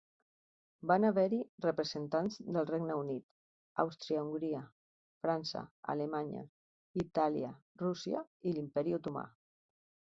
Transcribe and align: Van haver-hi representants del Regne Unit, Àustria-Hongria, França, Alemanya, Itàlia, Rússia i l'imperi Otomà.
Van 0.91 1.03
haver-hi 1.09 1.41
representants 1.65 2.37
del 2.55 2.65
Regne 2.69 2.95
Unit, 3.03 3.27
Àustria-Hongria, 3.85 4.63
França, 5.27 5.63
Alemanya, 5.97 6.45
Itàlia, 7.07 7.55
Rússia 7.87 8.27
i 8.53 8.59
l'imperi 8.59 9.01
Otomà. 9.03 9.31